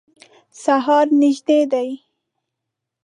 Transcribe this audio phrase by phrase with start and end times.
[0.63, 1.89] سهار نیژدي دی